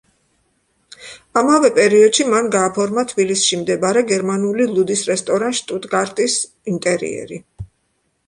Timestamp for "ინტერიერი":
6.75-7.39